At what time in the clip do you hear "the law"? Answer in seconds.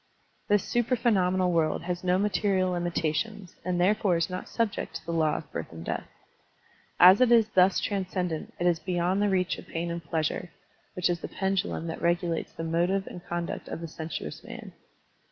5.05-5.35